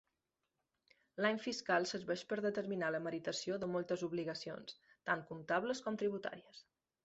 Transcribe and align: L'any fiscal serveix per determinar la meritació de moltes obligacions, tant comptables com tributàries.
L'any 1.25 1.37
fiscal 1.43 1.85
serveix 1.91 2.23
per 2.31 2.39
determinar 2.47 2.91
la 2.97 3.03
meritació 3.09 3.61
de 3.67 3.71
moltes 3.77 4.07
obligacions, 4.11 4.77
tant 5.11 5.25
comptables 5.33 5.87
com 5.89 6.05
tributàries. 6.05 6.69